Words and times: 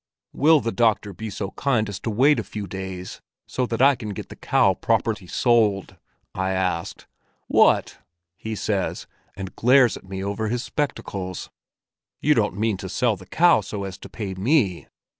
'Will 0.33 0.61
the 0.61 0.71
doctor 0.71 1.13
be 1.13 1.29
so 1.29 1.51
kind 1.51 1.87
as 1.87 1.99
to 1.99 2.09
wait 2.09 2.39
a 2.39 2.43
few 2.43 2.65
days 2.65 3.21
so 3.47 3.67
that 3.67 3.83
I 3.83 3.93
can 3.93 4.15
get 4.15 4.29
the 4.29 4.35
cow 4.35 4.73
properly 4.73 5.27
sold?' 5.27 5.95
I 6.33 6.53
asked. 6.53 7.05
'What!' 7.45 7.99
he 8.35 8.55
says, 8.55 9.05
and 9.35 9.55
glares 9.55 9.97
at 9.97 10.09
me 10.09 10.23
over 10.23 10.47
his 10.47 10.63
spectacles. 10.63 11.51
'You 12.19 12.33
don't 12.33 12.57
mean 12.57 12.77
to 12.77 12.89
sell 12.89 13.15
the 13.15 13.27
cow 13.27 13.61
so 13.61 13.83
as 13.83 13.99
to 13.99 14.09
pay 14.09 14.33
me? 14.33 14.87